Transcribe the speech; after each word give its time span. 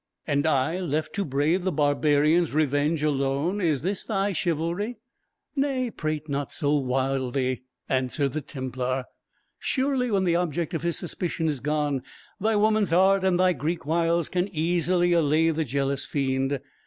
"And 0.25 0.47
I 0.47 0.79
left 0.79 1.13
to 1.13 1.23
brave 1.23 1.63
the 1.63 1.71
barbarian's 1.71 2.55
revenge 2.55 3.03
alone? 3.03 3.61
Is 3.61 3.83
this 3.83 4.03
thy 4.03 4.33
chivalry?" 4.33 4.97
"Nay, 5.55 5.91
prate 5.91 6.27
not 6.27 6.51
so 6.51 6.73
wildly," 6.75 7.65
answered 7.87 8.33
the 8.33 8.41
Templar. 8.41 9.05
"Surely, 9.59 10.09
when 10.09 10.23
the 10.23 10.35
object 10.37 10.73
of 10.73 10.81
his 10.81 10.97
suspicion 10.97 11.47
is 11.47 11.59
gone, 11.59 12.01
thy 12.39 12.55
woman's 12.55 12.91
art 12.91 13.23
and 13.23 13.39
thy 13.39 13.53
Greek 13.53 13.85
wiles 13.85 14.27
can 14.27 14.47
easily 14.51 15.13
allay 15.13 15.51
the 15.51 15.63
jealous 15.65 16.07
fiend. 16.07 16.59